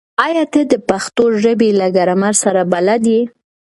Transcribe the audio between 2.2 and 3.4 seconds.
سره بلد یې؟